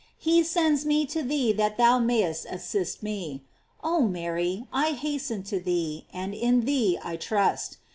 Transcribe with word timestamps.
He 0.17 0.41
sends 0.43 0.83
me 0.83 1.05
to 1.05 1.21
thee 1.21 1.51
that 1.53 1.77
thou 1.77 1.99
mayest 1.99 2.47
assist 2.49 3.03
me. 3.03 3.43
Oh 3.83 4.01
Mary, 4.07 4.65
I 4.73 4.93
hasten 4.93 5.43
to 5.43 5.59
thee, 5.59 6.07
and 6.11 6.33
in 6.33 6.61
thee 6.65 6.97
I 7.03 7.17
trust. 7.17 7.77